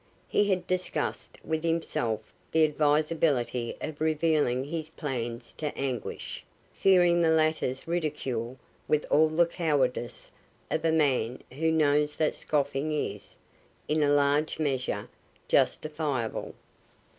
He 0.27 0.49
had 0.49 0.65
discussed 0.65 1.37
with 1.45 1.63
himself 1.63 2.33
the 2.51 2.63
advisability 2.65 3.75
of 3.81 4.01
revealing 4.01 4.63
his 4.63 4.89
plans 4.89 5.53
to 5.59 5.67
Anguish, 5.77 6.43
fearing 6.73 7.21
the 7.21 7.29
latter's 7.29 7.87
ridicule 7.87 8.57
with 8.87 9.05
all 9.11 9.29
the 9.29 9.45
cowardice 9.45 10.29
of 10.71 10.83
a 10.85 10.91
man 10.91 11.43
who 11.53 11.71
knows 11.71 12.15
that 12.15 12.33
scoffing 12.33 12.91
is, 12.91 13.35
in 13.87 14.01
a 14.01 14.09
large 14.09 14.57
measure, 14.57 15.07
justifiable. 15.47 16.55